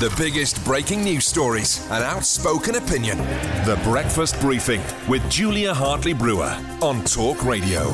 The 0.00 0.12
biggest 0.18 0.62
breaking 0.64 1.04
news 1.04 1.24
stories 1.24 1.88
and 1.88 2.02
outspoken 2.02 2.74
opinion. 2.74 3.16
The 3.64 3.80
Breakfast 3.84 4.40
Briefing 4.40 4.82
with 5.08 5.22
Julia 5.30 5.72
Hartley 5.72 6.12
Brewer 6.12 6.52
on 6.82 7.04
Talk 7.04 7.44
Radio. 7.44 7.92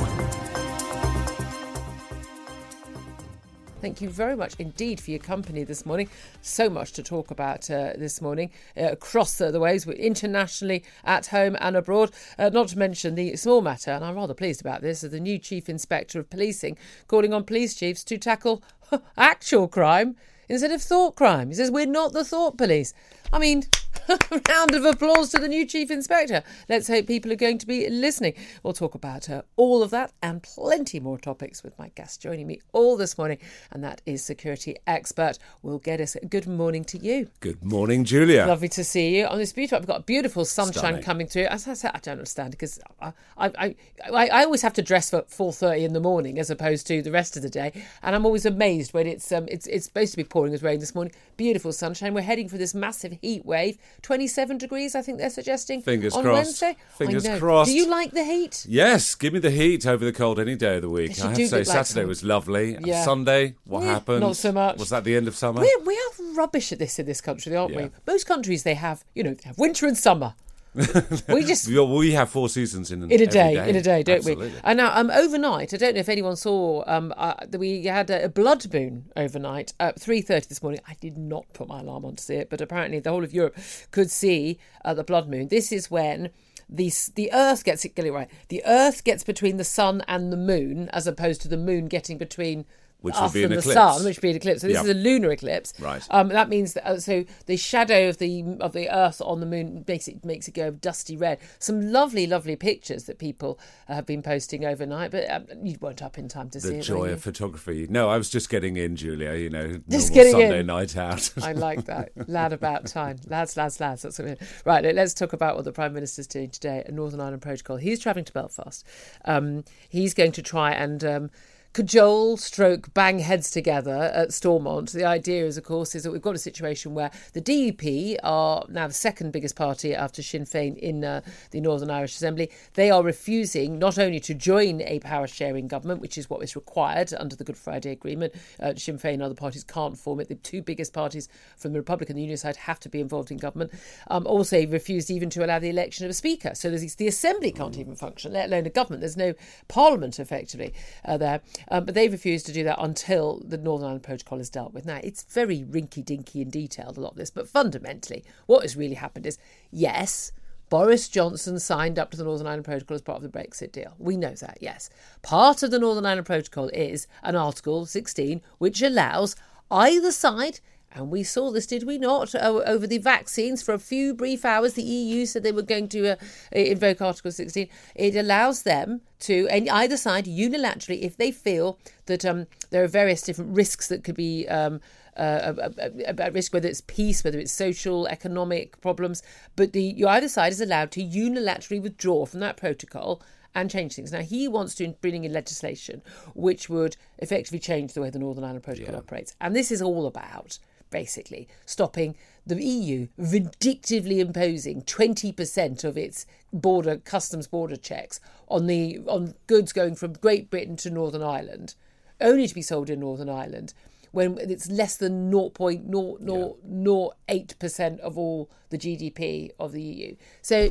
Thank 3.82 4.00
you 4.00 4.08
very 4.08 4.34
much 4.34 4.54
indeed 4.58 4.98
for 4.98 5.10
your 5.10 5.20
company 5.20 5.62
this 5.62 5.84
morning. 5.84 6.08
So 6.40 6.70
much 6.70 6.92
to 6.92 7.02
talk 7.02 7.30
about 7.30 7.70
uh, 7.70 7.92
this 7.98 8.22
morning 8.22 8.50
uh, 8.78 8.92
across 8.92 9.36
the, 9.36 9.60
ways, 9.60 9.86
internationally, 9.86 10.82
at 11.04 11.26
home 11.26 11.54
and 11.60 11.76
abroad. 11.76 12.12
Uh, 12.38 12.48
not 12.48 12.68
to 12.68 12.78
mention 12.78 13.14
the 13.14 13.36
small 13.36 13.60
matter, 13.60 13.90
and 13.90 14.02
I'm 14.02 14.16
rather 14.16 14.32
pleased 14.32 14.62
about 14.62 14.80
this, 14.80 15.04
of 15.04 15.10
the 15.10 15.20
new 15.20 15.38
Chief 15.38 15.68
Inspector 15.68 16.18
of 16.18 16.30
Policing 16.30 16.78
calling 17.08 17.34
on 17.34 17.44
police 17.44 17.74
chiefs 17.74 18.02
to 18.04 18.16
tackle 18.16 18.62
actual 19.18 19.68
crime 19.68 20.16
instead 20.50 20.72
of 20.72 20.82
thought 20.82 21.14
crime. 21.14 21.48
He 21.48 21.54
says, 21.54 21.70
We're 21.70 21.86
not 21.86 22.12
the 22.12 22.24
thought 22.24 22.58
police. 22.58 22.92
I 23.32 23.38
mean, 23.38 23.64
round 24.48 24.74
of 24.74 24.84
applause 24.84 25.30
to 25.30 25.38
the 25.38 25.48
new 25.48 25.64
Chief 25.64 25.90
Inspector. 25.90 26.42
Let's 26.68 26.88
hope 26.88 27.06
people 27.06 27.30
are 27.30 27.36
going 27.36 27.58
to 27.58 27.66
be 27.66 27.88
listening. 27.88 28.34
We'll 28.62 28.72
talk 28.72 28.94
about 28.94 29.30
uh, 29.30 29.42
all 29.56 29.82
of 29.82 29.90
that 29.90 30.12
and 30.22 30.42
plenty 30.42 30.98
more 30.98 31.18
topics 31.18 31.62
with 31.62 31.78
my 31.78 31.90
guest 31.94 32.20
joining 32.20 32.46
me 32.46 32.60
all 32.72 32.96
this 32.96 33.16
morning, 33.16 33.38
and 33.70 33.84
that 33.84 34.02
is 34.06 34.24
security 34.24 34.76
expert 34.86 35.38
Will 35.62 35.78
Geddes. 35.78 36.16
Good 36.28 36.46
morning 36.46 36.84
to 36.86 36.98
you. 36.98 37.28
Good 37.40 37.62
morning, 37.64 38.04
Julia. 38.04 38.46
Lovely 38.46 38.68
to 38.70 38.82
see 38.82 39.18
you 39.18 39.26
on 39.26 39.38
this 39.38 39.52
beautiful. 39.52 39.78
I've 39.78 39.86
got 39.86 40.06
beautiful 40.06 40.44
sunshine 40.44 40.80
Stunning. 40.80 41.02
coming 41.02 41.26
through. 41.28 41.44
As 41.44 41.68
I 41.68 41.74
said, 41.74 41.92
I 41.94 41.98
don't 41.98 42.12
understand 42.12 42.52
because 42.52 42.80
I, 43.00 43.12
I, 43.38 43.76
I, 44.12 44.28
I 44.28 44.44
always 44.44 44.62
have 44.62 44.74
to 44.74 44.82
dress 44.82 45.10
for 45.10 45.22
four 45.28 45.52
thirty 45.52 45.84
in 45.84 45.92
the 45.92 46.00
morning 46.00 46.38
as 46.38 46.50
opposed 46.50 46.86
to 46.88 47.00
the 47.02 47.12
rest 47.12 47.36
of 47.36 47.42
the 47.42 47.50
day, 47.50 47.72
and 48.02 48.16
I'm 48.16 48.26
always 48.26 48.46
amazed 48.46 48.92
when 48.92 49.06
it's 49.06 49.30
um 49.30 49.46
it's 49.48 49.66
it's 49.68 49.86
supposed 49.86 50.12
to 50.12 50.16
be 50.16 50.24
pouring 50.24 50.52
with 50.52 50.62
rain 50.62 50.80
this 50.80 50.94
morning. 50.94 51.14
Beautiful 51.36 51.72
sunshine. 51.72 52.12
We're 52.14 52.22
heading 52.22 52.48
for 52.48 52.58
this 52.58 52.74
massive 52.74 53.16
heat 53.22 53.44
wave. 53.44 53.78
Twenty 54.02 54.26
seven 54.26 54.58
degrees, 54.58 54.94
I 54.94 55.02
think 55.02 55.18
they're 55.18 55.30
suggesting. 55.30 55.82
Fingers 55.82 56.14
on 56.14 56.22
crossed. 56.24 56.62
Wednesday. 56.62 56.76
Fingers 56.96 57.28
crossed. 57.38 57.70
Do 57.70 57.76
you 57.76 57.88
like 57.88 58.12
the 58.12 58.24
heat? 58.24 58.64
Yes, 58.68 59.14
give 59.14 59.32
me 59.32 59.38
the 59.38 59.50
heat 59.50 59.86
over 59.86 60.04
the 60.04 60.12
cold 60.12 60.40
any 60.40 60.56
day 60.56 60.76
of 60.76 60.82
the 60.82 60.88
week. 60.88 61.18
I 61.20 61.28
have 61.28 61.36
to 61.36 61.48
say, 61.48 61.58
look 61.58 61.66
like 61.68 61.86
Saturday 61.86 62.06
was 62.06 62.24
lovely. 62.24 62.78
Yeah. 62.82 63.04
Sunday, 63.04 63.54
what 63.64 63.82
Yeah, 63.82 63.92
happened? 63.94 64.20
not 64.20 64.36
so 64.36 64.52
much. 64.52 64.78
Was 64.78 64.90
that 64.90 65.04
the 65.04 65.16
end 65.16 65.28
of 65.28 65.36
summer? 65.36 65.60
We're, 65.60 65.78
we 65.84 65.94
are 65.94 66.34
rubbish 66.34 66.72
at 66.72 66.78
this 66.78 66.98
in 66.98 67.06
this 67.06 67.20
country, 67.20 67.54
aren't 67.54 67.74
Yeah. 67.74 67.84
we? 67.84 67.90
Most 68.06 68.24
countries 68.26 68.62
they 68.62 68.74
have, 68.74 69.04
you 69.14 69.22
know, 69.22 69.34
they 69.34 69.44
have 69.48 69.58
winter 69.58 69.86
and 69.86 69.96
summer. 69.96 70.34
we 71.28 71.44
just 71.44 71.66
We, 71.66 72.12
have 72.12 72.30
four 72.30 72.48
seasons 72.48 72.92
in, 72.92 73.02
in 73.02 73.10
a 73.10 73.14
every 73.14 73.26
day, 73.26 73.68
in 73.68 73.76
a 73.76 73.82
day, 73.82 74.02
don't 74.02 74.24
we? 74.24 74.52
And 74.62 74.76
now, 74.76 74.96
um, 74.96 75.10
overnight, 75.10 75.74
I 75.74 75.76
don't 75.76 75.94
know 75.94 76.00
if 76.00 76.08
anyone 76.08 76.36
saw, 76.36 76.84
um, 76.86 77.12
uh, 77.16 77.34
that 77.48 77.58
we 77.58 77.84
had 77.84 78.08
a, 78.10 78.26
a 78.26 78.28
blood 78.28 78.72
moon 78.72 79.10
overnight 79.16 79.72
at 79.80 80.00
three 80.00 80.22
thirty 80.22 80.46
this 80.46 80.62
morning. 80.62 80.80
I 80.86 80.94
did 81.00 81.18
not 81.18 81.52
put 81.54 81.66
my 81.66 81.80
alarm 81.80 82.04
on 82.04 82.16
to 82.16 82.22
see 82.22 82.36
it, 82.36 82.50
but 82.50 82.60
apparently 82.60 83.00
the 83.00 83.10
whole 83.10 83.24
of 83.24 83.34
Europe 83.34 83.56
could 83.90 84.10
see 84.10 84.58
uh, 84.84 84.94
the 84.94 85.04
blood 85.04 85.28
moon. 85.28 85.48
This 85.48 85.72
is 85.72 85.90
when. 85.90 86.30
The, 86.72 86.92
the 87.16 87.32
Earth 87.32 87.64
gets 87.64 87.84
it 87.84 87.96
get 87.96 88.04
it 88.04 88.12
right. 88.12 88.30
The 88.46 88.62
Earth 88.64 89.02
gets 89.02 89.24
between 89.24 89.56
the 89.56 89.64
sun 89.64 90.04
and 90.06 90.32
the 90.32 90.36
moon, 90.36 90.88
as 90.90 91.08
opposed 91.08 91.42
to 91.42 91.48
the 91.48 91.56
moon 91.56 91.88
getting 91.88 92.16
between 92.16 92.64
Which 93.02 93.14
would 93.20 93.32
be 93.32 93.44
an 93.44 93.50
the 93.50 93.58
eclipse. 93.58 93.74
sun, 93.74 94.04
which 94.04 94.16
would 94.16 94.22
be 94.22 94.30
an 94.30 94.36
eclipse. 94.36 94.60
So 94.60 94.66
this 94.68 94.74
Yeah. 94.76 94.82
is 94.82 94.88
a 94.90 94.94
lunar 94.94 95.30
eclipse. 95.30 95.72
Right. 95.80 96.02
Um, 96.10 96.28
that 96.28 96.48
means 96.48 96.74
that 96.74 96.86
uh, 96.86 97.00
so 97.00 97.24
the 97.46 97.56
shadow 97.56 98.08
of 98.08 98.18
the 98.18 98.44
of 98.60 98.72
the 98.72 98.88
Earth 98.94 99.20
on 99.24 99.40
the 99.40 99.46
moon 99.46 99.84
makes 99.88 100.06
it 100.08 100.24
makes 100.24 100.48
it 100.48 100.52
go 100.54 100.70
dusty 100.70 101.16
red. 101.16 101.38
Some 101.58 101.92
lovely, 101.92 102.26
lovely 102.26 102.56
pictures 102.56 103.04
that 103.04 103.18
people 103.18 103.58
uh, 103.88 103.94
have 103.94 104.06
been 104.06 104.22
posting 104.22 104.64
overnight, 104.64 105.10
but 105.10 105.30
um, 105.30 105.46
you 105.62 105.76
weren't 105.80 106.02
up 106.02 106.18
in 106.18 106.28
time 106.28 106.50
to 106.50 106.60
see 106.60 106.68
it. 106.74 106.76
The 106.78 106.82
joy 106.82 107.08
of 107.10 107.22
photography. 107.22 107.86
No, 107.88 108.08
I 108.10 108.18
was 108.18 108.28
just 108.30 108.48
getting 108.50 108.76
in, 108.76 108.96
Julia. 108.96 109.34
You 109.34 109.50
know, 109.50 109.80
Just 109.88 110.12
getting 110.12 110.32
Sunday 110.32 110.60
in. 110.60 110.66
night 110.66 110.96
out. 110.96 111.30
I 111.42 111.52
like 111.66 111.86
that. 111.86 112.10
Lad 112.28 112.52
about 112.52 112.86
time. 112.86 113.18
Lads, 113.26 113.56
lads, 113.56 113.80
lads. 113.80 114.02
That's 114.02 114.18
what 114.18 114.28
we 114.28 114.36
Right, 114.64 114.84
let's 114.94 115.14
talk 115.14 115.32
about 115.32 115.56
what 115.56 115.64
the 115.64 115.72
Prime 115.72 115.92
Minister's 115.94 116.26
doing 116.26 116.50
today 116.50 116.82
A 116.86 116.92
Northern 116.92 117.20
Ireland 117.20 117.42
Protocol. 117.42 117.76
He's 117.76 117.98
travelling 118.00 118.24
to 118.26 118.32
Belfast. 118.32 118.84
Um, 119.24 119.64
he's 119.88 120.14
going 120.14 120.32
to 120.32 120.42
try 120.42 120.72
and 120.72 121.02
um, 121.04 121.30
cajole, 121.72 122.36
stroke, 122.36 122.92
bang 122.94 123.20
heads 123.20 123.50
together 123.50 124.10
at 124.12 124.32
Stormont. 124.32 124.90
The 124.90 125.04
idea 125.04 125.44
is, 125.44 125.56
of 125.56 125.62
course, 125.62 125.94
is 125.94 126.02
that 126.02 126.10
we've 126.10 126.20
got 126.20 126.34
a 126.34 126.38
situation 126.38 126.94
where 126.94 127.12
the 127.32 127.40
DUP 127.40 128.16
are 128.24 128.64
now 128.68 128.88
the 128.88 128.94
second 128.94 129.32
biggest 129.32 129.54
party 129.54 129.94
after 129.94 130.20
Sinn 130.20 130.44
Féin 130.44 130.76
in 130.78 131.04
uh, 131.04 131.20
the 131.52 131.60
Northern 131.60 131.90
Irish 131.90 132.16
Assembly. 132.16 132.50
They 132.74 132.90
are 132.90 133.04
refusing 133.04 133.78
not 133.78 133.98
only 133.98 134.18
to 134.18 134.34
join 134.34 134.80
a 134.82 134.98
power 134.98 135.28
sharing 135.28 135.68
government, 135.68 136.00
which 136.00 136.18
is 136.18 136.28
what 136.28 136.42
is 136.42 136.56
required 136.56 137.14
under 137.16 137.36
the 137.36 137.44
Good 137.44 137.56
Friday 137.56 137.92
Agreement. 137.92 138.34
Uh, 138.58 138.74
Sinn 138.74 138.98
Féin 138.98 139.14
and 139.14 139.22
other 139.22 139.34
parties 139.34 139.62
can't 139.62 139.96
form 139.96 140.18
it. 140.18 140.28
The 140.28 140.34
two 140.34 140.62
biggest 140.62 140.92
parties 140.92 141.28
from 141.56 141.72
the 141.72 141.78
Republican 141.78 142.14
and 142.14 142.18
the 142.18 142.22
Union 142.22 142.36
side 142.36 142.56
have 142.56 142.80
to 142.80 142.88
be 142.88 143.00
involved 143.00 143.30
in 143.30 143.36
government. 143.36 143.72
Um, 144.08 144.26
also, 144.26 144.66
refused 144.66 145.08
even 145.08 145.30
to 145.30 145.44
allow 145.44 145.60
the 145.60 145.70
election 145.70 146.04
of 146.04 146.10
a 146.10 146.14
speaker. 146.14 146.52
So 146.54 146.70
the 146.70 147.06
Assembly 147.06 147.52
can't 147.52 147.78
even 147.78 147.94
function, 147.94 148.32
let 148.32 148.46
alone 148.46 148.66
a 148.66 148.70
government. 148.70 149.02
There's 149.02 149.16
no 149.16 149.34
parliament 149.68 150.18
effectively 150.18 150.74
uh, 151.04 151.16
there. 151.16 151.40
Um, 151.68 151.84
but 151.84 151.94
they've 151.94 152.12
refused 152.12 152.46
to 152.46 152.52
do 152.52 152.64
that 152.64 152.78
until 152.80 153.42
the 153.44 153.58
Northern 153.58 153.86
Ireland 153.86 154.02
Protocol 154.02 154.40
is 154.40 154.50
dealt 154.50 154.72
with. 154.72 154.86
Now, 154.86 155.00
it's 155.02 155.22
very 155.24 155.62
rinky 155.62 156.04
dinky 156.04 156.42
and 156.42 156.50
detailed, 156.50 156.96
a 156.96 157.00
lot 157.00 157.12
of 157.12 157.16
this, 157.16 157.30
but 157.30 157.48
fundamentally, 157.48 158.24
what 158.46 158.62
has 158.62 158.76
really 158.76 158.94
happened 158.94 159.26
is 159.26 159.38
yes, 159.70 160.32
Boris 160.70 161.08
Johnson 161.08 161.58
signed 161.58 161.98
up 161.98 162.12
to 162.12 162.16
the 162.16 162.24
Northern 162.24 162.46
Ireland 162.46 162.64
Protocol 162.64 162.94
as 162.94 163.02
part 163.02 163.22
of 163.22 163.30
the 163.30 163.38
Brexit 163.38 163.72
deal. 163.72 163.94
We 163.98 164.16
know 164.16 164.34
that, 164.34 164.58
yes. 164.60 164.88
Part 165.20 165.64
of 165.64 165.72
the 165.72 165.80
Northern 165.80 166.06
Ireland 166.06 166.26
Protocol 166.26 166.68
is 166.68 167.08
an 167.24 167.34
Article 167.34 167.86
16 167.86 168.40
which 168.58 168.80
allows 168.80 169.34
either 169.70 170.12
side 170.12 170.60
and 170.92 171.10
we 171.10 171.22
saw 171.22 171.50
this, 171.50 171.66
did 171.66 171.84
we 171.84 171.98
not, 171.98 172.34
over 172.34 172.86
the 172.86 172.98
vaccines 172.98 173.62
for 173.62 173.72
a 173.72 173.78
few 173.78 174.12
brief 174.12 174.44
hours? 174.44 174.74
The 174.74 174.82
EU 174.82 175.24
said 175.24 175.42
they 175.42 175.52
were 175.52 175.62
going 175.62 175.88
to 175.90 176.12
uh, 176.12 176.16
invoke 176.50 177.00
Article 177.00 177.30
16. 177.30 177.68
It 177.94 178.16
allows 178.16 178.64
them 178.64 179.02
to, 179.20 179.46
and 179.50 179.68
either 179.68 179.96
side, 179.96 180.24
unilaterally, 180.24 181.02
if 181.02 181.16
they 181.16 181.30
feel 181.30 181.78
that 182.06 182.24
um, 182.24 182.46
there 182.70 182.82
are 182.82 182.88
various 182.88 183.22
different 183.22 183.54
risks 183.54 183.86
that 183.86 184.02
could 184.02 184.16
be 184.16 184.48
um, 184.48 184.80
uh, 185.16 185.70
about 186.06 186.32
risk, 186.32 186.52
whether 186.52 186.68
it's 186.68 186.82
peace, 186.82 187.22
whether 187.22 187.38
it's 187.38 187.52
social, 187.52 188.06
economic 188.08 188.80
problems, 188.80 189.22
but 189.54 189.72
the 189.72 189.82
you 189.82 190.08
either 190.08 190.28
side 190.28 190.52
is 190.52 190.60
allowed 190.60 190.90
to 190.92 191.04
unilaterally 191.04 191.80
withdraw 191.80 192.24
from 192.24 192.40
that 192.40 192.56
protocol 192.56 193.22
and 193.54 193.70
change 193.70 193.94
things. 193.94 194.12
Now 194.12 194.20
he 194.20 194.48
wants 194.48 194.74
to 194.76 194.88
bring 195.00 195.24
in 195.24 195.32
legislation 195.32 196.02
which 196.34 196.68
would 196.68 196.96
effectively 197.18 197.58
change 197.58 197.92
the 197.92 198.00
way 198.00 198.10
the 198.10 198.18
Northern 198.18 198.44
Ireland 198.44 198.64
Protocol 198.64 198.96
operates, 198.96 199.34
and 199.40 199.54
this 199.54 199.70
is 199.70 199.82
all 199.82 200.06
about 200.06 200.58
basically 200.90 201.48
stopping 201.64 202.16
the 202.46 202.62
EU 202.62 203.08
vindictively 203.18 204.20
imposing 204.20 204.82
20% 204.82 205.84
of 205.84 205.96
its 205.96 206.26
border 206.52 206.96
customs 206.96 207.46
border 207.46 207.76
checks 207.76 208.20
on 208.48 208.66
the 208.66 208.98
on 209.06 209.34
goods 209.46 209.72
going 209.72 209.94
from 209.94 210.12
Great 210.14 210.50
Britain 210.50 210.76
to 210.76 210.90
Northern 210.90 211.22
Ireland 211.22 211.74
only 212.20 212.46
to 212.46 212.54
be 212.54 212.62
sold 212.62 212.90
in 212.90 213.00
Northern 213.00 213.28
Ireland 213.28 213.74
when 214.12 214.38
it's 214.38 214.68
less 214.68 214.96
than 214.96 215.30
0.0008% 215.30 217.98
of 218.00 218.18
all 218.18 218.50
the 218.70 218.78
GDP 218.78 219.50
of 219.58 219.72
the 219.72 219.82
EU. 219.82 220.16
So 220.42 220.70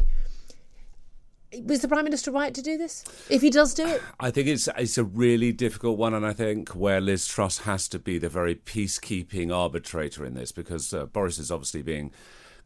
Was 1.63 1.81
the 1.81 1.87
Prime 1.87 2.03
Minister 2.03 2.31
right 2.31 2.53
to 2.53 2.61
do 2.61 2.77
this? 2.77 3.03
If 3.29 3.41
he 3.41 3.49
does 3.49 3.73
do 3.73 3.87
it? 3.87 4.01
I 4.19 4.29
think 4.29 4.47
it's 4.47 4.69
it's 4.77 4.97
a 4.97 5.03
really 5.03 5.51
difficult 5.51 5.97
one, 5.97 6.13
and 6.13 6.25
I 6.25 6.33
think 6.33 6.69
where 6.69 7.01
Liz 7.01 7.25
Truss 7.25 7.59
has 7.59 7.87
to 7.89 7.99
be 7.99 8.19
the 8.19 8.29
very 8.29 8.55
peacekeeping 8.55 9.55
arbitrator 9.55 10.25
in 10.25 10.35
this, 10.35 10.51
because 10.51 10.93
uh, 10.93 11.05
Boris 11.05 11.39
is 11.39 11.51
obviously 11.51 11.81
being 11.81 12.11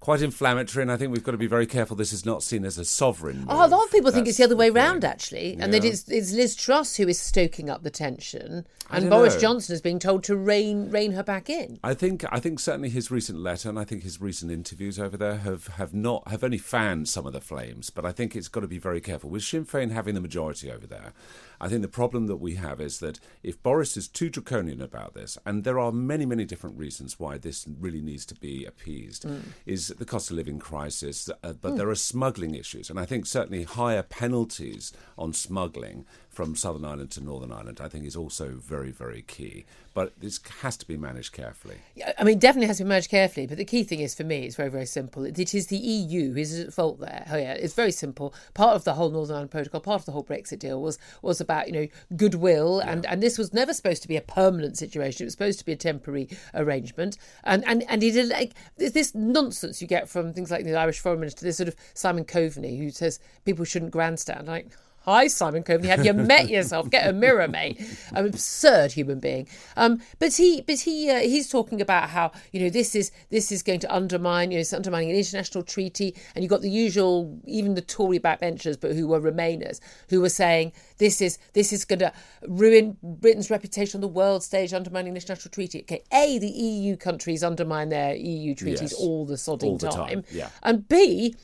quite 0.04 0.22
inflammatory, 0.22 0.82
and 0.82 0.92
I 0.92 0.98
think 0.98 1.14
we've 1.14 1.24
got 1.24 1.32
to 1.32 1.38
be 1.38 1.48
very 1.48 1.66
careful. 1.66 1.96
This 1.96 2.12
is 2.12 2.26
not 2.26 2.44
seen 2.44 2.66
as 2.66 2.78
a 2.78 2.84
sovereign. 2.84 3.46
Oh, 3.48 3.66
a 3.66 3.70
lot 3.70 3.86
of 3.86 3.90
people 3.90 4.12
think 4.12 4.28
it's 4.28 4.38
the 4.38 4.44
other 4.44 4.56
way 4.58 4.68
thing. 4.68 4.74
round, 4.74 5.06
actually, 5.06 5.56
and 5.58 5.74
that 5.74 5.86
it's, 5.86 6.10
it's 6.10 6.34
Liz 6.34 6.58
Truss 6.58 6.98
who 6.98 7.08
is 7.08 7.18
stoking 7.18 7.70
up 7.70 7.84
the 7.84 7.90
tension, 7.90 8.66
and 8.90 9.10
Boris 9.10 9.36
know. 9.36 9.40
Johnson 9.40 9.74
is 9.74 9.80
being 9.80 10.00
told 10.00 10.26
to 10.26 10.36
rein 10.36 10.92
rein 10.92 11.14
her 11.14 11.24
back 11.24 11.50
in. 11.50 11.80
I 11.86 11.94
think 11.94 12.26
I 12.34 12.42
think 12.42 12.60
certainly 12.60 12.90
his 12.90 13.12
recent 13.12 13.40
letter 13.40 13.70
and 13.70 13.80
I 13.80 13.86
think 13.86 14.04
his 14.04 14.20
recent 14.20 14.52
interviews 14.52 15.00
over 15.00 15.16
there 15.16 15.38
have, 15.38 15.68
have 15.68 15.94
not 15.94 16.28
have 16.28 16.44
only 16.44 16.58
fanned 16.58 17.08
some 17.08 17.26
of 17.26 17.32
the 17.32 17.40
flames, 17.40 17.90
but 17.90 18.06
I 18.06 18.12
think 18.12 18.36
it's 18.36 18.50
got 18.50 18.60
to 18.60 18.68
be 18.68 18.80
very 18.80 19.00
careful 19.00 19.30
with 19.30 19.44
Sinn 19.44 19.66
Féin 19.66 19.92
having 19.92 20.16
the 20.16 20.22
majority 20.22 20.70
over 20.70 20.86
there. 20.86 21.14
I 21.60 21.70
think 21.70 21.82
the 21.82 21.88
problem 21.88 22.28
that 22.28 22.38
we 22.38 22.56
have 22.56 22.82
is 22.82 23.00
that 23.00 23.20
if 23.42 23.62
Boris 23.62 23.98
is 23.98 24.08
too 24.08 24.30
draconian 24.30 24.82
about 24.82 25.14
this, 25.14 25.38
and 25.46 25.64
there 25.64 25.80
are 25.80 25.92
many 25.92 26.26
many 26.26 26.46
different 26.46 26.78
reasons 26.78 27.20
why 27.20 27.38
this 27.38 27.66
really 27.80 28.02
needs 28.02 28.26
to 28.28 28.36
be 28.36 28.66
appeased, 28.66 29.26
is 29.66 29.88
the 29.88 30.06
cost 30.06 30.32
of 30.32 30.38
living 30.38 30.60
crisis, 30.60 31.30
uh, 31.44 31.54
but 31.54 31.78
there 31.78 31.90
are 31.90 31.96
smuggling 31.96 32.56
issues, 32.56 32.90
and 32.90 33.00
I 33.00 33.06
think 33.06 33.26
certainly 33.26 33.64
higher 33.64 34.04
penalties 34.04 34.94
on 35.18 35.34
smuggling 35.34 36.06
from 36.30 36.56
Southern 36.56 36.84
Ireland 36.84 37.12
to 37.12 37.22
Northern 37.22 37.52
Ireland, 37.52 37.80
I 37.82 37.88
think 37.88 38.06
is 38.06 38.16
also 38.16 38.50
very 38.50 38.92
very 38.92 39.22
key. 39.22 39.66
But 39.94 40.20
this 40.20 40.40
has 40.62 40.76
to 40.78 40.88
be 40.88 40.98
managed 40.98 41.34
carefully. 41.34 41.78
Yeah, 41.94 42.14
I 42.18 42.24
mean, 42.24 42.40
definitely 42.40 42.68
has 42.68 42.78
to 42.78 42.84
be 42.84 42.90
managed 42.90 43.12
carefully. 43.12 43.46
But 43.46 43.58
the 43.58 43.66
key 43.66 43.84
thing 43.84 44.00
is, 44.00 44.16
for 44.16 44.24
me, 44.24 44.40
it's 44.40 44.56
very, 44.56 44.70
very 44.70 44.88
simple. 44.88 45.24
It, 45.24 45.38
it 45.38 45.54
is 45.54 45.68
the 45.68 45.78
EU 45.78 46.34
who 46.34 46.40
is 46.40 46.60
at 46.60 46.74
fault 46.74 47.00
there. 47.00 47.28
Oh, 47.30 47.38
yeah, 47.38 47.54
it's 47.54 47.76
very 47.76 47.92
simple. 47.92 48.34
Part 48.56 48.76
of 48.76 48.86
the 48.86 48.96
whole 48.96 49.12
Northern 49.12 49.36
Ireland 49.36 49.52
Protocol, 49.52 49.82
part 49.82 50.02
of 50.02 50.06
the 50.06 50.12
whole 50.12 50.24
Brexit 50.24 50.60
deal 50.60 50.82
was 50.82 50.98
was 51.22 51.40
about 51.40 51.53
you 51.66 51.72
know 51.72 51.88
goodwill, 52.16 52.80
and 52.80 53.06
and 53.06 53.22
this 53.22 53.38
was 53.38 53.54
never 53.54 53.74
supposed 53.74 54.02
to 54.02 54.08
be 54.08 54.18
a 54.18 54.22
permanent 54.22 54.78
situation. 54.78 55.24
It 55.24 55.28
was 55.28 55.34
supposed 55.34 55.60
to 55.60 55.66
be 55.66 55.74
a 55.74 55.78
temporary 55.78 56.30
arrangement, 56.54 57.18
and 57.44 57.64
and 57.68 57.84
and 57.90 58.04
it 58.04 58.16
is 58.16 58.30
like 58.30 58.54
this- 58.78 58.92
this 58.94 59.14
nonsense 59.16 59.82
you 59.82 59.88
get 59.88 60.10
from 60.10 60.34
things 60.34 60.52
like 60.52 60.66
the 60.66 60.76
Irish 60.76 61.00
Foreign 61.00 61.20
Minister, 61.20 61.46
this 61.46 61.58
sort 61.58 61.70
of 61.70 61.76
Simon 61.94 62.26
Coveney, 62.26 62.78
who 62.78 62.90
says 62.90 63.20
people 63.46 63.66
shouldn't 63.66 63.92
grandstand. 63.92 64.48
Like. 64.48 64.68
Hi, 65.06 65.28
Simon 65.28 65.64
Coveney. 65.64 65.88
Have 65.88 66.06
you 66.06 66.14
met 66.34 66.50
yourself? 66.50 66.90
Get 66.90 67.10
a 67.10 67.12
mirror, 67.12 67.48
mate. 67.50 67.78
An 68.14 68.26
absurd 68.26 68.94
human 68.94 69.20
being. 69.20 69.50
Um, 69.76 70.00
but 70.18 70.34
he, 70.36 70.62
but 70.62 70.80
he, 70.80 71.10
uh, 71.10 71.20
he's 71.20 71.50
talking 71.50 71.82
about 71.82 72.10
how 72.12 72.32
you 72.54 72.62
know 72.62 72.70
this 72.70 72.96
is 72.96 73.12
this 73.30 73.52
is 73.52 73.62
going 73.64 73.82
to 73.82 73.94
undermine, 73.94 74.52
you 74.52 74.58
know, 74.58 74.62
it's 74.62 74.72
undermining 74.72 75.10
an 75.10 75.18
international 75.18 75.62
treaty, 75.64 76.16
and 76.36 76.42
you've 76.44 76.50
got 76.50 76.62
the 76.62 76.70
usual, 76.70 77.38
even 77.46 77.74
the 77.76 77.82
Tory 77.82 78.18
backbenchers, 78.18 78.80
but 78.80 78.94
who 78.94 79.06
were 79.08 79.20
Remainers, 79.20 79.82
who 80.10 80.22
were 80.22 80.30
saying 80.30 80.72
this 81.00 81.20
is 81.22 81.38
this 81.52 81.74
is 81.74 81.84
going 81.84 82.00
to 82.00 82.14
ruin 82.48 82.96
Britain's 83.04 83.50
reputation 83.52 83.98
on 83.98 84.02
the 84.02 84.08
world 84.08 84.42
stage, 84.42 84.74
undermining 84.74 85.14
the 85.14 85.20
international 85.20 85.52
treaty. 85.52 85.82
Okay, 85.82 86.02
a 86.14 86.38
the 86.40 86.48
EU 86.48 86.96
countries 86.96 87.44
undermine 87.44 87.90
their 87.90 88.16
EU 88.16 88.56
treaties 88.56 88.92
Yes. 88.92 88.94
all 88.94 89.26
the 89.26 89.36
sodding 89.36 89.64
All 89.66 89.78
the 89.78 89.90
time, 89.90 90.24
yeah. 90.32 90.48
and 90.64 90.88
b 90.88 91.36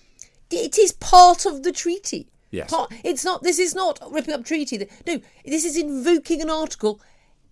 it 0.50 0.78
is 0.80 0.94
part 0.94 1.46
of 1.46 1.64
the 1.64 1.74
treaty. 1.74 2.30
Yes. 2.52 2.70
Part- 2.70 2.92
it's 3.04 3.24
not. 3.24 3.44
This 3.44 3.60
is 3.60 3.76
not 3.76 4.00
ripping 4.12 4.34
up 4.34 4.44
treaty. 4.46 4.88
No, 5.06 5.20
this 5.46 5.66
is 5.66 5.78
invoking 5.78 6.42
an 6.42 6.50
article 6.50 7.00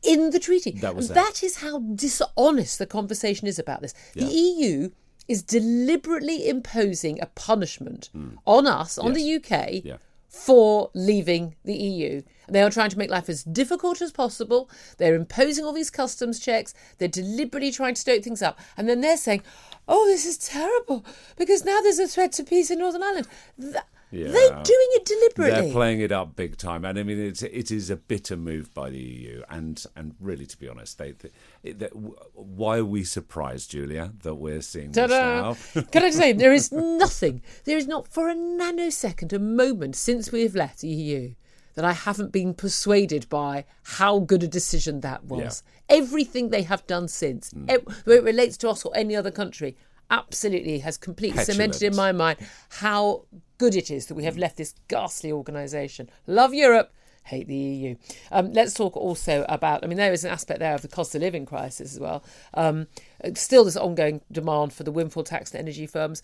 in 0.03 0.29
the 0.31 0.39
treaty. 0.39 0.71
That 0.71 0.95
was 0.95 1.07
that. 1.09 1.15
that 1.15 1.43
is 1.43 1.57
how 1.57 1.79
dishonest 1.79 2.79
the 2.79 2.85
conversation 2.87 3.47
is 3.47 3.59
about 3.59 3.81
this. 3.81 3.93
The 4.15 4.25
EU 4.25 4.89
is 5.27 5.43
deliberately 5.43 6.47
imposing 6.47 7.21
a 7.21 7.25
punishment 7.27 8.09
on 8.45 8.65
us, 8.67 8.97
on 8.97 9.13
the 9.13 9.21
UK, 9.35 9.49
Mm. 9.51 9.85
Yeah. 9.85 9.97
for 10.29 10.89
leaving 10.93 11.55
the 11.65 11.75
EU. 11.75 12.21
They 12.47 12.61
are 12.61 12.69
trying 12.69 12.89
to 12.91 12.97
make 12.97 13.09
life 13.09 13.27
as 13.27 13.43
difficult 13.43 14.01
as 14.01 14.11
possible. 14.11 14.69
They're 14.97 15.15
imposing 15.15 15.65
all 15.65 15.73
these 15.73 15.89
customs 15.89 16.39
checks. 16.39 16.73
They're 16.97 17.07
deliberately 17.09 17.71
trying 17.71 17.95
to 17.95 18.01
stoke 18.01 18.23
things 18.23 18.41
up. 18.41 18.57
And 18.77 18.87
then 18.87 19.01
they're 19.01 19.17
saying, 19.17 19.41
oh, 19.87 20.05
this 20.07 20.25
is 20.25 20.37
terrible 20.37 21.03
because 21.37 21.65
now 21.65 21.81
there's 21.81 21.99
a 21.99 22.07
threat 22.07 22.31
to 22.33 22.43
peace 22.43 22.71
in 22.71 22.79
Northern 22.79 23.03
Ireland. 23.03 23.27
Th- 23.59 23.75
Yeah. 24.09 24.29
They're 24.29 24.63
doing 24.63 24.87
it 24.91 25.05
deliberately. 25.05 25.61
They're 25.61 25.71
playing 25.73 25.99
it 25.99 26.11
up 26.13 26.35
big 26.35 26.55
time, 26.57 26.85
and 26.85 26.97
I 26.97 27.03
mean 27.03 27.19
it's 27.19 27.43
it 27.43 27.71
is 27.71 27.89
a 27.89 27.97
bitter 27.97 28.37
move 28.37 28.73
by 28.73 28.89
the 28.89 28.97
EU, 28.99 29.43
and 29.49 29.83
and 29.95 30.15
really 30.19 30.45
to 30.45 30.57
be 30.57 30.69
honest, 30.69 30.97
they, 30.97 31.11
they, 31.11 31.71
they 31.73 31.87
why 32.33 32.77
are 32.77 32.85
we 32.85 33.03
surprised, 33.03 33.71
Julia, 33.71 34.13
that 34.23 34.35
we're 34.35 34.61
seeing 34.61 34.91
this 34.91 35.09
Ta-da! 35.09 35.41
now? 35.75 35.81
Can 35.91 36.03
I 36.03 36.07
just 36.07 36.17
say, 36.17 36.31
there 36.31 36.53
is 36.53 36.71
nothing, 36.71 37.41
there 37.65 37.77
is 37.77 37.87
not 37.87 38.07
for 38.07 38.29
a 38.29 38.35
nanosecond, 38.35 39.33
a 39.33 39.39
moment 39.39 39.95
since 39.95 40.31
we 40.31 40.43
have 40.43 40.55
left 40.55 40.79
the 40.79 40.87
EU 40.87 41.33
that 41.75 41.85
I 41.85 41.93
haven't 41.93 42.31
been 42.31 42.55
persuaded 42.55 43.29
by 43.29 43.63
how 43.83 44.17
good 44.17 44.41
a 44.41 44.47
decision 44.47 45.01
that 45.01 45.25
was. 45.25 45.61
Everything 45.89 46.49
they 46.49 46.63
have 46.63 46.87
done 46.87 47.07
since, 47.07 47.51
Mm. 47.51 47.67
whether 48.05 48.19
it 48.19 48.23
relates 48.23 48.57
to 48.57 48.69
us 48.69 48.83
or 48.83 48.91
any 48.97 49.15
other 49.15 49.29
country, 49.29 49.77
absolutely 50.09 50.79
has 50.79 50.97
completely 50.97 51.43
cemented 51.43 51.83
in 51.83 51.95
my 51.95 52.11
mind 52.11 52.39
how 52.69 53.25
good 53.57 53.75
it 53.75 53.89
is 53.89 54.05
that 54.07 54.15
we 54.15 54.23
have 54.23 54.37
left 54.37 54.57
this 54.57 54.75
ghastly 54.87 55.31
organisation. 55.31 56.09
Love 56.25 56.53
Europe. 56.53 56.93
Hate 57.23 57.47
the 57.47 57.55
EU. 57.55 57.95
Um, 58.31 58.53
let's 58.53 58.73
talk 58.73 58.95
also 58.95 59.45
about. 59.49 59.83
I 59.83 59.87
mean, 59.87 59.97
there 59.97 60.13
is 60.13 60.23
an 60.23 60.31
aspect 60.31 60.59
there 60.61 60.73
of 60.73 60.81
the 60.81 60.87
cost 60.87 61.13
of 61.13 61.19
living 61.19 61.45
crisis 61.45 61.93
as 61.93 61.99
well. 61.99 62.23
Um, 62.53 62.87
Uh, 63.23 63.31
still, 63.35 63.63
this 63.63 63.77
ongoing 63.77 64.21
demand 64.31 64.73
for 64.73 64.83
the 64.83 64.91
windfall 64.91 65.23
tax 65.23 65.51
to 65.51 65.59
energy 65.59 65.87
firms. 65.87 66.21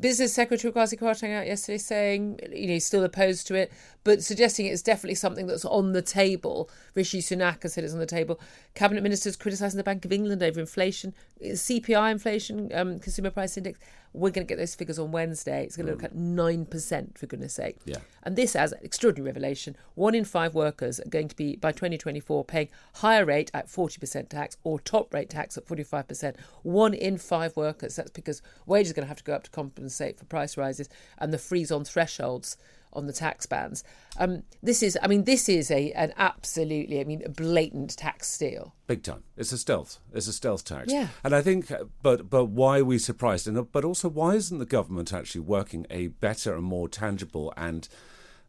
Business 0.00 0.32
Secretary 0.32 0.72
Kwasi 0.72 0.98
Kwarteng 0.98 1.38
out 1.38 1.46
yesterday 1.46 1.78
saying, 1.78 2.40
you 2.52 2.66
know, 2.66 2.72
he's 2.74 2.86
still 2.86 3.04
opposed 3.04 3.46
to 3.46 3.54
it, 3.54 3.72
but 4.02 4.22
suggesting 4.22 4.66
it's 4.66 4.82
definitely 4.82 5.14
something 5.14 5.46
that's 5.46 5.64
on 5.64 5.92
the 5.92 6.02
table. 6.02 6.70
Rishi 6.94 7.20
Sunak 7.20 7.62
has 7.62 7.74
said 7.74 7.84
it's 7.84 7.92
on 7.92 7.98
the 7.98 8.06
table. 8.06 8.40
Cabinet 8.74 9.02
ministers 9.02 9.36
criticising 9.36 9.76
the 9.76 9.84
Bank 9.84 10.04
of 10.04 10.12
England 10.12 10.42
over 10.42 10.58
inflation, 10.58 11.14
uh, 11.42 11.48
CPI 11.48 12.10
inflation, 12.10 12.70
um, 12.74 12.98
consumer 12.98 13.30
price 13.30 13.56
index. 13.56 13.78
We're 14.14 14.30
going 14.30 14.46
to 14.46 14.48
get 14.48 14.58
those 14.58 14.76
figures 14.76 14.98
on 14.98 15.10
Wednesday. 15.10 15.64
It's 15.64 15.76
going 15.76 15.86
to 15.86 15.92
look 15.92 16.02
mm. 16.02 16.04
at 16.04 16.14
nine 16.14 16.66
percent 16.66 17.18
for 17.18 17.26
goodness 17.26 17.54
sake. 17.54 17.78
Yeah. 17.84 17.98
And 18.22 18.36
this 18.36 18.52
has 18.52 18.70
an 18.70 18.78
extraordinary 18.82 19.26
revelation. 19.28 19.76
One 19.96 20.14
in 20.14 20.24
five 20.24 20.54
workers 20.54 21.00
are 21.00 21.08
going 21.08 21.26
to 21.28 21.36
be, 21.36 21.56
by 21.56 21.72
2024, 21.72 22.44
paying 22.44 22.68
higher 22.94 23.24
rate 23.24 23.50
at 23.52 23.66
40% 23.66 24.28
tax 24.28 24.56
or 24.62 24.78
top 24.78 25.12
rate 25.12 25.30
tax 25.30 25.58
at 25.58 25.66
45%. 25.66 26.33
One 26.62 26.94
in 26.94 27.18
five 27.18 27.56
workers. 27.56 27.96
That's 27.96 28.10
because 28.10 28.42
wages 28.66 28.92
are 28.92 28.94
going 28.94 29.04
to 29.04 29.08
have 29.08 29.18
to 29.18 29.24
go 29.24 29.34
up 29.34 29.44
to 29.44 29.50
compensate 29.50 30.18
for 30.18 30.24
price 30.24 30.56
rises 30.56 30.88
and 31.18 31.32
the 31.32 31.38
freeze 31.38 31.70
on 31.70 31.84
thresholds 31.84 32.56
on 32.94 33.06
the 33.06 33.12
tax 33.12 33.44
bands. 33.46 33.82
Um, 34.16 34.44
this 34.62 34.82
is, 34.82 34.96
I 35.02 35.08
mean, 35.08 35.24
this 35.24 35.48
is 35.48 35.70
a 35.70 35.92
an 35.92 36.12
absolutely, 36.16 37.00
I 37.00 37.04
mean, 37.04 37.22
a 37.24 37.28
blatant 37.28 37.96
tax 37.96 38.28
steal. 38.28 38.74
Big 38.86 39.02
time. 39.02 39.24
It's 39.36 39.52
a 39.52 39.58
stealth. 39.58 39.98
It's 40.12 40.28
a 40.28 40.32
stealth 40.32 40.64
tax. 40.64 40.92
Yeah. 40.92 41.08
And 41.22 41.34
I 41.34 41.42
think, 41.42 41.70
uh, 41.70 41.84
but 42.02 42.30
but 42.30 42.46
why 42.46 42.78
are 42.78 42.84
we 42.84 42.98
surprised? 42.98 43.48
And 43.48 43.58
uh, 43.58 43.62
but 43.62 43.84
also, 43.84 44.08
why 44.08 44.34
isn't 44.34 44.58
the 44.58 44.66
government 44.66 45.12
actually 45.12 45.40
working 45.40 45.86
a 45.90 46.08
better 46.08 46.54
and 46.54 46.64
more 46.64 46.88
tangible 46.88 47.52
and 47.56 47.88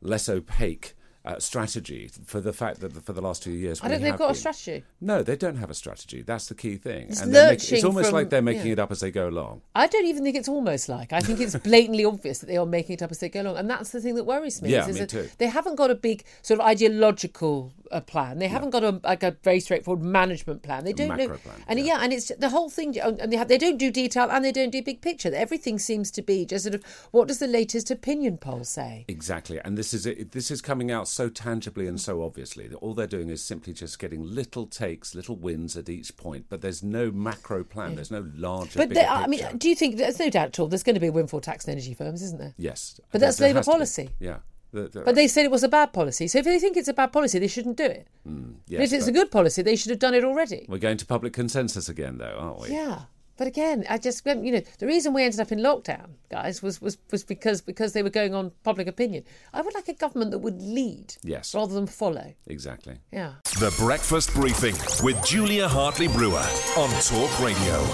less 0.01 0.29
opaque 0.29 0.93
uh, 1.25 1.39
strategy 1.39 2.09
for 2.25 2.39
the 2.39 2.53
fact 2.53 2.79
that 2.81 2.93
for 3.03 3.13
the 3.13 3.21
last 3.21 3.43
two 3.43 3.51
years 3.51 3.81
I 3.81 3.87
don't 3.87 3.99
think 3.99 4.11
they've 4.11 4.19
got 4.19 4.31
a 4.31 4.35
strategy. 4.35 4.83
No, 5.01 5.23
they 5.23 5.35
don't 5.35 5.57
have 5.57 5.69
a 5.69 5.73
strategy. 5.73 6.21
That's 6.21 6.47
the 6.47 6.55
key 6.55 6.77
thing. 6.77 7.07
It's 7.09 7.21
and 7.21 7.33
they're 7.33 7.53
it's 7.53 7.83
almost 7.83 8.09
from- 8.09 8.15
like 8.15 8.29
they're 8.29 8.41
making 8.41 8.67
yeah. 8.67 8.73
it 8.73 8.79
up 8.79 8.91
as 8.91 8.99
they 8.99 9.11
go 9.11 9.27
along. 9.27 9.61
I 9.73 9.87
don't 9.87 10.05
even 10.05 10.23
think 10.23 10.35
it's 10.35 10.47
almost 10.47 10.87
like. 10.87 11.13
I 11.13 11.19
think 11.19 11.39
it's 11.39 11.55
blatantly 11.69 12.05
obvious 12.05 12.39
that 12.39 12.45
they 12.47 12.57
are 12.57 12.65
making 12.65 12.93
it 12.93 13.01
up 13.01 13.11
as 13.11 13.19
they 13.19 13.29
go 13.29 13.41
along, 13.41 13.57
and 13.57 13.69
that's 13.69 13.91
the 13.91 14.01
thing 14.01 14.15
that 14.15 14.23
worries 14.23 14.61
me. 14.61 14.69
Yeah, 14.71 14.87
is- 14.87 14.99
me 14.99 15.05
too. 15.05 15.29
They 15.37 15.47
haven't 15.47 15.75
got 15.75 15.91
a 15.91 15.95
big 15.95 16.23
sort 16.41 16.59
of 16.59 16.65
ideological 16.65 17.73
uh, 17.91 18.01
plan. 18.01 18.39
They 18.39 18.47
haven't 18.47 18.69
got 18.71 18.83
a 18.83 18.99
like 19.03 19.23
a 19.23 19.31
very 19.43 19.59
straightforward 19.59 20.03
management 20.03 20.63
plan. 20.63 20.83
They 20.83 20.93
don't 20.93 21.17
know, 21.17 21.27
plan, 21.27 21.63
and 21.67 21.79
yeah. 21.79 21.85
yeah. 21.85 21.99
and 22.03 22.13
it's 22.13 22.31
the 22.37 22.49
whole 22.49 22.69
thing. 22.69 22.97
And 22.99 23.31
they 23.31 23.37
have, 23.37 23.47
they 23.47 23.57
don't 23.57 23.77
do 23.77 23.91
detail 23.91 24.29
and 24.29 24.43
they 24.43 24.51
don't 24.51 24.71
do 24.71 24.81
big 24.81 25.01
picture. 25.01 25.33
Everything 25.33 25.79
seems 25.79 26.11
to 26.11 26.21
be 26.21 26.45
just 26.45 26.63
sort 26.63 26.75
of 26.75 26.83
what 27.11 27.27
does 27.27 27.39
the 27.39 27.47
latest 27.47 27.89
opinion 27.91 28.37
poll 28.37 28.63
say? 28.63 29.05
Exactly, 29.07 29.59
and 29.63 29.77
this 29.77 29.93
is 29.93 30.05
it, 30.05 30.31
this 30.31 30.51
is 30.51 30.61
coming 30.61 30.91
out 30.91 31.07
so 31.15 31.29
tangibly 31.29 31.87
and 31.87 31.99
so 31.99 32.21
obviously 32.23 32.67
that 32.67 32.77
all 32.77 32.93
they're 32.93 33.07
doing 33.07 33.29
is 33.29 33.43
simply 33.43 33.73
just 33.73 33.97
getting 33.99 34.21
little 34.23 34.65
takes, 34.67 35.15
little 35.15 35.35
wins 35.35 35.75
at 35.77 35.89
each 35.89 36.15
point. 36.17 36.45
But 36.49 36.61
there's 36.61 36.83
no 36.83 37.09
macro 37.11 37.63
plan. 37.63 37.95
There's 37.95 38.11
no 38.11 38.25
larger. 38.35 38.79
But 38.79 38.89
they, 38.89 39.05
I 39.05 39.27
mean, 39.27 39.57
do 39.57 39.69
you 39.69 39.75
think 39.75 39.97
there's 39.97 40.19
no 40.19 40.29
doubt 40.29 40.47
at 40.49 40.59
all? 40.59 40.67
There's 40.67 40.83
going 40.83 40.95
to 40.95 40.99
be 40.99 41.07
a 41.07 41.11
windfall 41.11 41.41
tax 41.41 41.67
on 41.67 41.71
energy 41.71 41.93
firms, 41.93 42.21
isn't 42.21 42.39
there? 42.39 42.53
yes, 42.57 42.99
But 43.11 43.21
there- 43.21 43.27
that's 43.29 43.39
Labour 43.39 43.59
has 43.59 43.65
to 43.65 43.71
be. 43.71 43.73
policy. 43.73 44.09
Yeah, 44.19 44.37
The- 44.71 44.89
the- 44.89 45.01
But 45.01 45.15
they 45.15 45.27
said 45.29 45.45
it 45.45 45.51
was 45.51 45.63
a 45.63 45.69
bad 45.69 45.93
policy. 45.93 46.27
So 46.27 46.39
if 46.39 46.45
they 46.45 46.59
think 46.59 46.75
it's 46.75 46.89
a 46.89 46.93
bad 46.93 47.13
policy, 47.13 47.39
they 47.39 47.47
shouldn't 47.47 47.77
do 47.77 47.85
it. 47.85 48.07
Hmm, 48.25 48.51
yes, 48.67 48.81
if 48.91 48.93
it's 48.93 49.07
a 49.07 49.11
good 49.13 49.31
policy, 49.31 49.61
they 49.61 49.77
should 49.77 49.91
have 49.91 49.99
done 49.99 50.13
it 50.13 50.23
already. 50.25 50.65
we're 50.67 50.77
going 50.79 50.97
to 50.97 51.05
public 51.05 51.31
consensus 51.33 51.87
again, 51.87 52.17
though, 52.17 52.35
aren't 52.37 52.59
we? 52.59 52.69
Yeah. 52.71 53.03
But 53.37 53.47
again, 53.47 53.85
I 53.89 53.97
just 53.97 54.25
you 54.25 54.51
know 54.51 54.61
the 54.79 54.87
reason 54.87 55.13
we 55.13 55.23
ended 55.23 55.39
up 55.41 55.51
in 55.51 55.59
lockdown, 55.59 56.11
guys, 56.29 56.61
was 56.61 56.81
was, 56.81 56.97
was 57.11 57.23
because 57.23 57.61
because 57.61 57.91
they 57.93 58.01
were 58.01 58.09
going 58.09 58.33
on 58.33 58.51
public 58.63 58.87
opinion. 58.87 59.23
I 59.53 59.61
would 59.61 59.73
like 59.75 59.87
a 59.89 59.93
government 59.93 60.31
that 60.31 60.39
would 60.39 60.61
lead, 60.61 61.15
Yes. 61.23 61.53
rather 61.53 61.73
than 61.73 61.87
follow. 61.87 62.33
Exactly. 62.47 62.99
Yeah. 63.11 63.33
The 63.59 63.75
Breakfast 63.77 64.33
Briefing 64.33 64.75
with 65.03 65.21
Julia 65.25 65.67
Hartley 65.67 66.07
Brewer 66.07 66.45
on 66.77 66.89
Talk 67.01 67.39
Radio. 67.41 67.85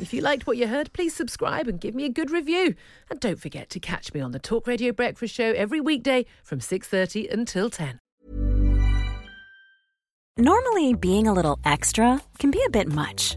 If 0.00 0.12
you 0.12 0.20
liked 0.20 0.48
what 0.48 0.56
you 0.56 0.66
heard, 0.66 0.92
please 0.92 1.14
subscribe 1.14 1.68
and 1.68 1.80
give 1.80 1.94
me 1.94 2.04
a 2.04 2.08
good 2.08 2.30
review. 2.32 2.74
And 3.08 3.20
don't 3.20 3.38
forget 3.38 3.70
to 3.70 3.78
catch 3.78 4.12
me 4.12 4.20
on 4.20 4.32
the 4.32 4.40
Talk 4.40 4.66
Radio 4.66 4.90
Breakfast 4.90 5.32
Show 5.32 5.52
every 5.52 5.80
weekday 5.80 6.26
from 6.42 6.58
6:30 6.60 7.28
until 7.32 7.70
10. 7.70 8.00
Normally, 10.38 10.94
being 10.94 11.26
a 11.28 11.32
little 11.32 11.58
extra 11.64 12.20
can 12.38 12.50
be 12.50 12.62
a 12.66 12.70
bit 12.70 12.90
much, 12.90 13.36